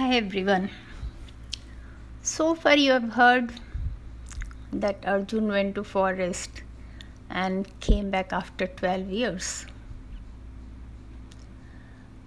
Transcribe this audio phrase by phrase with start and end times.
[0.00, 0.70] Hi everyone.
[2.22, 3.50] So far you have heard
[4.72, 6.62] that Arjun went to forest
[7.28, 9.66] and came back after 12 years.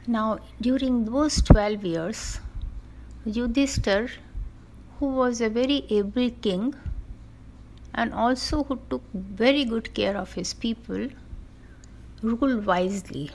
[0.05, 2.39] Now during those 12 years
[3.25, 4.11] Yudhishthir
[4.99, 6.75] who was a very able king
[7.95, 11.07] and also who took very good care of his people
[12.21, 13.31] ruled wisely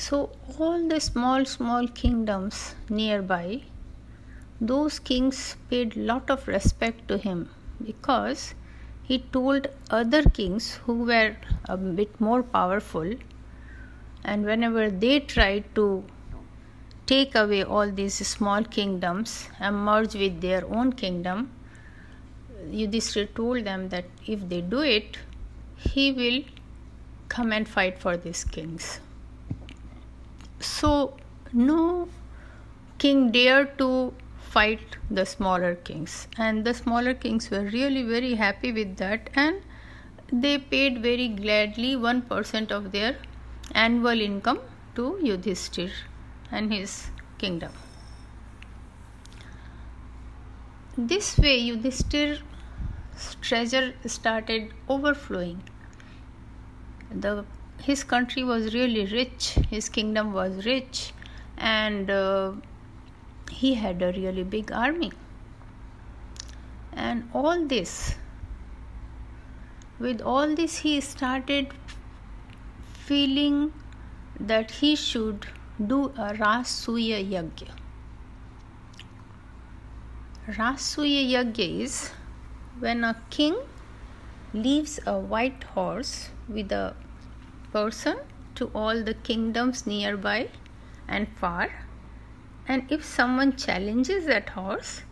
[0.00, 3.60] so, all the small, small kingdoms nearby,
[4.58, 7.50] those kings paid lot of respect to him
[7.84, 8.54] because
[9.02, 11.36] he told other kings who were
[11.68, 13.12] a bit more powerful,
[14.24, 16.02] and whenever they tried to
[17.04, 21.50] take away all these small kingdoms and merge with their own kingdom,
[22.70, 25.18] Yudhishthira told them that if they do it,
[25.76, 26.42] he will
[27.28, 29.00] come and fight for these kings.
[30.80, 31.16] So,
[31.52, 32.08] no
[32.98, 34.14] king dared to
[34.52, 39.60] fight the smaller kings, and the smaller kings were really very happy with that, and
[40.32, 43.16] they paid very gladly 1% of their
[43.72, 44.60] annual income
[44.94, 45.90] to Yudhishthir
[46.50, 47.72] and his kingdom.
[50.96, 52.42] This way, Yudhishthir's
[53.42, 55.62] treasure started overflowing.
[57.10, 57.44] The
[57.82, 61.12] his country was really rich, his kingdom was rich,
[61.56, 62.52] and uh,
[63.50, 65.12] he had a really big army.
[66.92, 68.16] And all this,
[69.98, 71.68] with all this, he started
[72.92, 73.72] feeling
[74.38, 75.46] that he should
[75.86, 77.70] do a Rajsuya Yagya.
[80.48, 82.10] Rajsuya Yagya is
[82.78, 83.56] when a king
[84.52, 86.94] leaves a white horse with a
[87.72, 88.18] person
[88.56, 90.48] to all the kingdoms nearby
[91.08, 91.70] and far.
[92.68, 95.02] And if someone challenges that horse,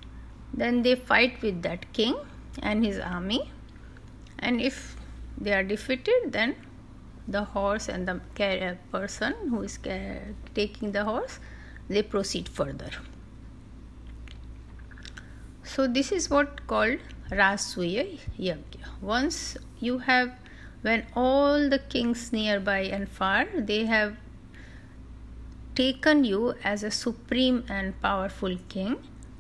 [0.53, 2.17] then they fight with that king
[2.63, 3.51] and his army.
[4.39, 4.97] And if
[5.41, 6.57] they are defeated, then
[7.27, 9.79] the horse and the uh, person who is
[10.55, 11.39] taking the horse
[11.89, 12.91] they proceed further.
[15.63, 16.99] So this is what called
[17.31, 18.89] Rajsuya Yagya.
[19.01, 20.33] Once you have
[20.83, 24.17] when all the kings nearby and far they have
[25.79, 28.97] taken you as a supreme and powerful king.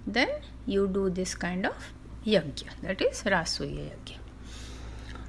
[0.07, 0.29] Then
[0.67, 1.93] you do this kind of
[2.25, 4.19] yajna that is rajsuya yajna.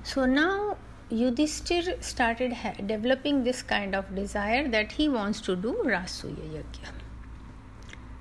[0.03, 0.77] So now
[1.11, 6.93] yudhishthir started ha- developing this kind of desire that he wants to do rajsuya yajna.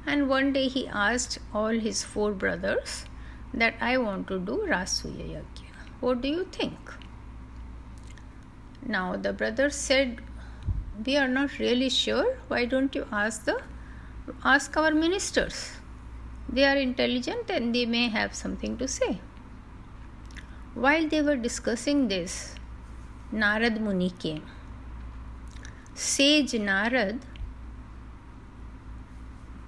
[0.07, 3.05] And one day he asked all his four brothers
[3.53, 5.85] that i want to do rajsuya yajna.
[6.01, 6.95] What do you think
[8.89, 10.21] now the brother said,
[11.05, 12.39] We are not really sure.
[12.49, 13.61] Why don't you ask the
[14.45, 15.73] ask our ministers?
[16.49, 19.21] They are intelligent and they may have something to say.
[20.75, 22.55] While they were discussing this,
[23.33, 24.47] Narad Muni came.
[25.95, 27.21] Sage Narad,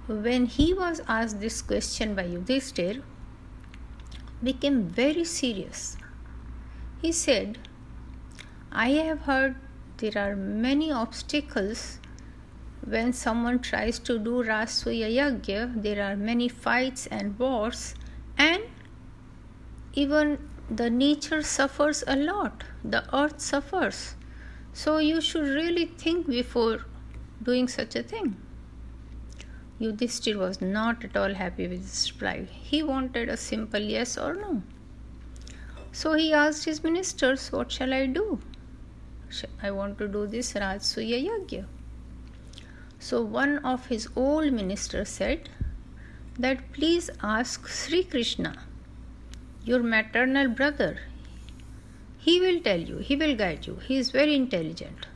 [0.07, 3.03] when he was asked this question by Yudhishthir,
[4.43, 5.97] became very serious.
[7.01, 7.59] He said,
[8.73, 9.57] I have heard
[9.97, 11.99] there are many obstacles
[12.85, 15.81] when someone tries to do Rajsuya.
[15.81, 17.95] There are many fights and wars,
[18.37, 18.63] and
[19.93, 20.39] even
[20.69, 24.15] the nature suffers a lot, the earth suffers.
[24.71, 26.85] So you should really think before
[27.43, 28.37] doing such a thing.
[29.81, 32.47] Yudhishthir was not at all happy with this reply.
[32.49, 34.63] He wanted a simple yes or no.
[35.91, 38.39] So he asked his ministers, What shall I do?
[39.61, 41.65] I want to do this Rajsuya Yagya.
[42.99, 45.49] So one of his old ministers said
[46.37, 48.55] that please ask Sri Krishna,
[49.63, 50.99] your maternal brother.
[52.17, 53.77] He will tell you, he will guide you.
[53.87, 55.07] He is very intelligent.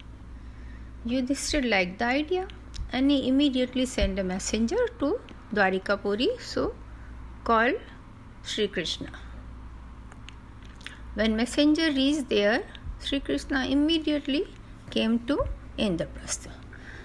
[1.05, 2.47] Yudhishthir liked the idea
[2.91, 5.19] and he immediately sent a messenger to
[5.53, 6.73] Dwarikapuri, so
[7.43, 7.75] called
[8.43, 9.11] Sri Krishna.
[11.13, 12.63] When messenger reached there,
[12.99, 14.47] Sri Krishna immediately
[14.89, 15.45] came to
[15.77, 16.51] Indraprastha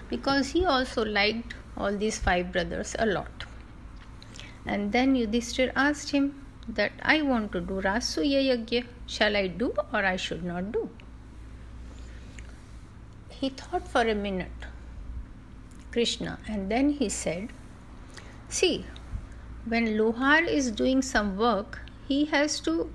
[0.09, 3.45] because he also liked all these five brothers a lot.
[4.65, 8.85] And then Yudhishthir asked him that I want to do Rajsuya Yagya.
[9.07, 10.89] Shall I do or I should not do?
[13.29, 14.67] He thought for a minute,
[15.91, 17.49] Krishna, and then he said,
[18.49, 18.85] See,
[19.65, 22.91] when Lohar is doing some work, he has to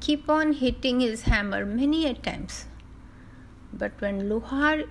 [0.00, 2.66] keep on hitting his hammer many a times.
[3.72, 4.88] But when Lohar,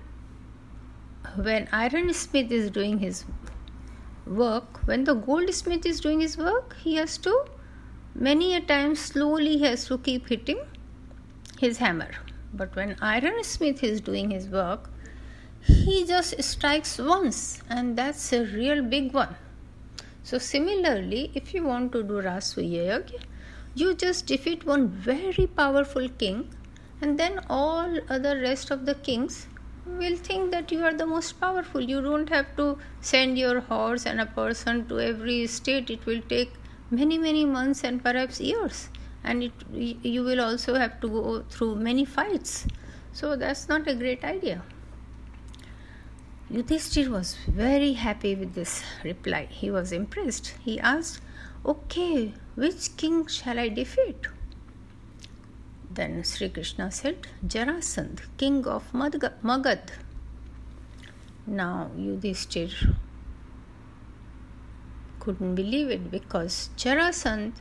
[1.36, 3.24] when Iron Smith is doing his
[4.26, 7.44] work, when the goldsmith is doing his work, he has to
[8.14, 10.60] many a time slowly has to keep hitting
[11.58, 12.10] his hammer.
[12.52, 14.90] But when ironsmith is doing his work,
[15.62, 19.36] he just strikes once, and that's a real big one.
[20.22, 23.22] So similarly, if you want to do Rasuyag,
[23.74, 26.54] you just defeat one very powerful king,
[27.00, 29.46] and then all other rest of the kings
[29.86, 31.80] will think that you are the most powerful.
[31.80, 35.90] You don't have to send your horse and a person to every state.
[35.90, 36.52] It will take
[36.90, 38.88] many many months and perhaps years,
[39.24, 39.52] and it
[40.02, 42.66] you will also have to go through many fights.
[43.12, 44.62] So that's not a great idea.
[46.52, 49.46] Yudhishthir was very happy with this reply.
[49.50, 50.54] He was impressed.
[50.60, 51.20] He asked,
[51.64, 54.26] Okay, which king shall I defeat?
[55.90, 59.90] Then Sri Krishna said, Jarasandh, king of Magad.
[61.46, 62.94] Now Yudhishthir
[65.18, 67.54] couldn't believe it because Jarasandh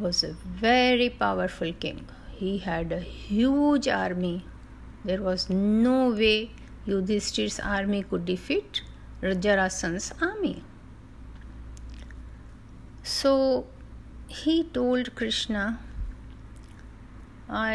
[0.00, 2.06] was a very powerful king.
[2.32, 4.46] He had a huge army.
[5.04, 6.52] There was no way
[6.86, 8.82] Yudhishthir's army could defeat
[9.22, 10.62] Jarasandh's army.
[13.04, 13.66] So
[14.28, 15.78] he told Krishna,
[17.50, 17.74] I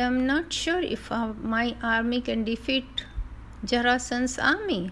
[0.00, 3.04] am not sure if uh, my army can defeat
[3.66, 4.90] Jarasandh's army.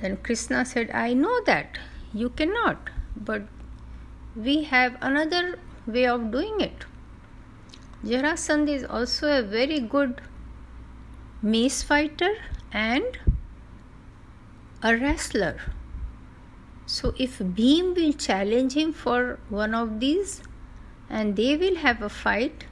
[0.00, 1.78] Then Krishna said, I know that
[2.12, 3.42] you cannot, but
[4.34, 6.84] we have another way of doing it.
[8.04, 10.20] Jarasandh is also a very good
[11.40, 12.34] mace fighter
[12.72, 13.16] and
[14.82, 15.56] a wrestler.
[16.90, 20.42] So, if Bhim will challenge him for one of these
[21.08, 22.64] and they will have a fight,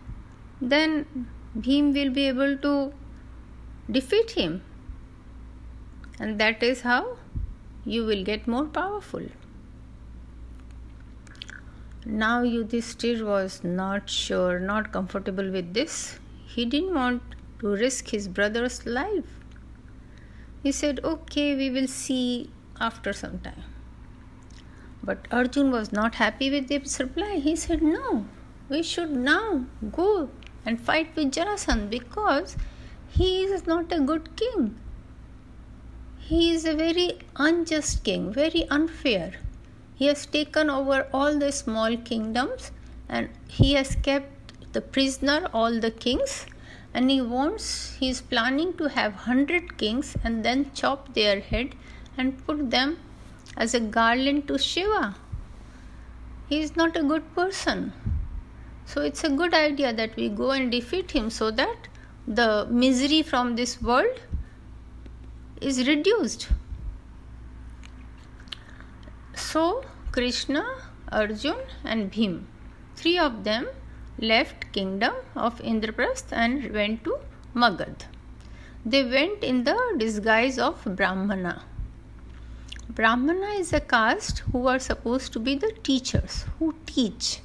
[0.61, 2.93] then Bhim will be able to
[3.89, 4.63] defeat him.
[6.19, 7.19] And that is how
[7.85, 9.23] you will get more powerful.
[12.05, 16.19] Now Yudhishthir was not sure, not comfortable with this.
[16.45, 17.23] He didn't want
[17.61, 19.41] to risk his brother's life.
[20.65, 22.51] He said, Okay, we will see
[22.81, 23.63] after some time.
[25.09, 27.37] But Arjun was not happy with this reply.
[27.43, 28.27] He said, No,
[28.69, 30.29] we should now go
[30.67, 32.59] and fight with Jarasandh because
[33.09, 34.77] he is not a good king.
[36.19, 39.33] He is a very unjust king, very unfair.
[39.95, 42.71] He has taken over all the small kingdoms
[43.09, 46.45] and he has kept the prisoner all the kings
[46.93, 51.75] and he wants he is planning to have 100 kings and then chop their head
[52.19, 52.99] and put them
[53.59, 55.17] as a garland to Shiva.
[56.49, 57.93] He is not a good person.
[58.87, 61.89] So it's a good idea that we go and defeat him so that
[62.27, 64.21] the misery from this world
[65.61, 66.49] is reduced.
[69.35, 70.65] So Krishna,
[71.13, 72.45] Arjun and Bhim,
[72.97, 73.67] three of them
[74.19, 77.19] left kingdom of Indraprasth and went to
[77.55, 78.07] Magad.
[78.87, 81.65] They went in the disguise of Brahmana.
[82.89, 87.41] Brahmana is a caste who are supposed to be the teachers who teach.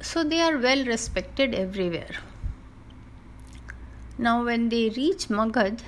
[0.00, 2.16] So they are well respected everywhere.
[4.18, 5.80] Now, when they reach Magad,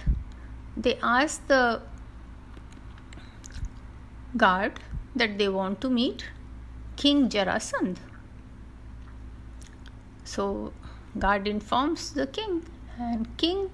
[0.77, 1.83] they ask the
[4.37, 4.81] guard
[5.15, 6.25] that they want to meet
[6.97, 7.99] King Jarasandh.
[10.25, 10.73] So,
[11.19, 12.65] guard informs the king,
[12.99, 13.71] and king,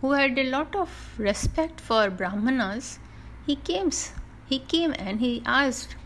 [0.00, 2.98] who had a lot of respect for Brahmanas,
[3.46, 3.90] he came.
[4.48, 5.96] He came and he asked,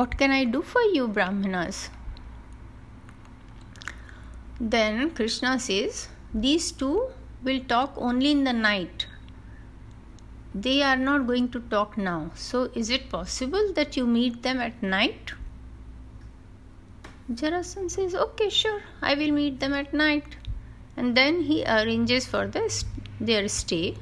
[0.00, 1.82] "What can I do for you, Brahmanas?"
[4.74, 6.08] Then Krishna says,
[6.46, 6.96] "These two
[7.42, 9.06] will talk only in the night
[10.54, 12.30] they are not going to talk now.
[12.34, 15.32] So, is it possible that you meet them at night?
[17.32, 20.36] Jarasandh says, Okay, sure, I will meet them at night.
[20.96, 22.46] And then he arranges for
[23.20, 23.96] their stay.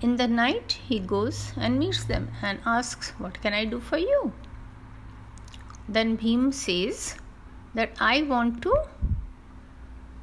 [0.00, 3.98] In the night, he goes and meets them and asks, What can I do for
[3.98, 4.32] you?
[5.88, 7.16] Then Bhim says
[7.74, 8.76] that I want to,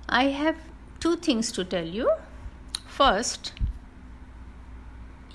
[0.07, 0.57] I have
[0.99, 2.11] two things to tell you
[2.99, 3.53] First,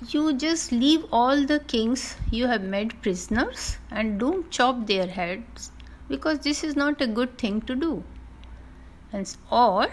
[0.09, 5.71] you just leave all the kings you have made prisoners and don't chop their heads
[6.07, 8.03] because this is not a good thing to do.
[9.15, 9.87] And or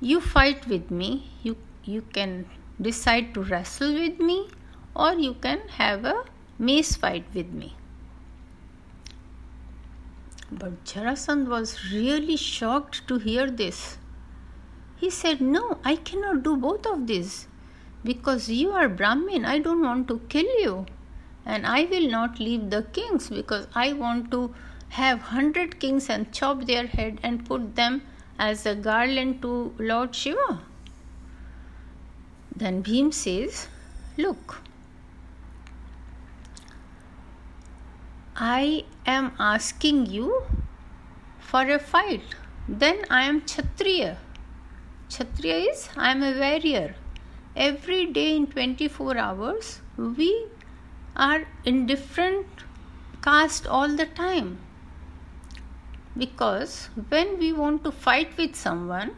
[0.00, 2.34] you fight with me, you you can
[2.88, 4.38] decide to wrestle with me
[4.94, 6.16] or you can have a
[6.58, 7.74] mace fight with me.
[10.50, 13.98] But Jarasandh was really shocked to hear this
[14.96, 17.48] He said, No, I cannot do both of these
[18.04, 19.44] because you are Brahmin.
[19.44, 20.86] I don't want to kill you.
[21.46, 24.54] And I will not leave the kings because I want to
[24.90, 28.02] have hundred kings and chop their head and put them
[28.38, 30.60] as a garland to Lord Shiva.
[32.54, 33.68] Then Bhim says,
[34.16, 34.62] Look,
[38.36, 40.42] I am asking you
[41.38, 42.22] for a fight.
[42.68, 44.18] Then I am Kshatriya.
[45.08, 46.94] Kshatriya is I am a warrior.
[47.56, 50.46] Every day in 24 hours, we
[51.16, 52.46] are in different
[53.22, 54.58] caste all the time.
[56.18, 59.14] Because when we want to fight with someone,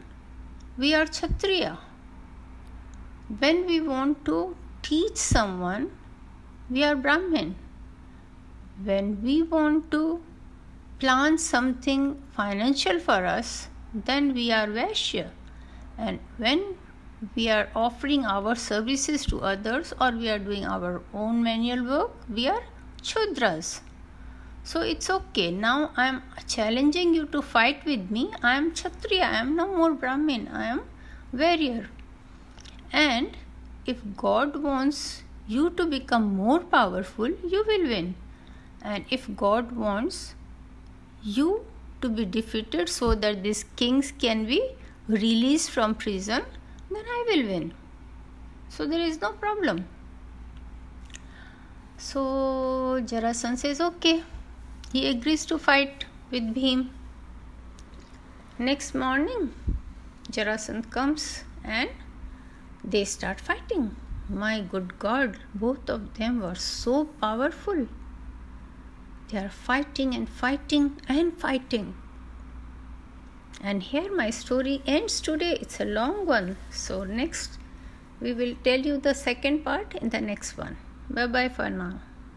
[0.77, 1.79] we are Kshatriya.
[3.39, 5.91] When we want to teach someone,
[6.69, 7.55] we are Brahmin
[8.83, 10.21] when we want to
[10.99, 15.29] plan something financial for us, then we are Vaishya.
[15.97, 16.75] And when
[17.35, 22.11] we are offering our services to others or we are doing our own manual work,
[22.29, 22.63] we are
[23.03, 23.81] Shudras.
[24.63, 25.51] So it's okay.
[25.51, 28.31] Now I am challenging you to fight with me.
[28.43, 29.23] I am Kshatriya.
[29.23, 30.47] I am no more Brahmin.
[30.47, 30.81] I am
[31.33, 31.89] warrior.
[32.93, 33.37] And
[33.85, 38.15] if God wants you to become more powerful, you will win.
[38.81, 40.35] And if God wants
[41.23, 41.65] you
[42.01, 44.61] to be defeated so that these kings can be
[45.07, 46.43] released from prison,
[46.89, 47.73] then I will win.
[48.69, 49.87] So there is no problem.
[51.97, 54.23] So Jarasandha says, okay.
[54.91, 56.89] He agrees to fight with Bhim.
[58.59, 59.53] Next morning,
[60.29, 61.89] Jarasandha comes and
[62.83, 63.95] they start fighting.
[64.27, 67.87] My good God, both of them were so powerful.
[69.29, 71.95] They are fighting and fighting and fighting.
[73.61, 75.57] And here my story ends today.
[75.61, 76.57] It's a long one.
[76.69, 77.59] So, next
[78.19, 80.77] we will tell you the second part in the next one.
[81.09, 81.99] Bye bye for now.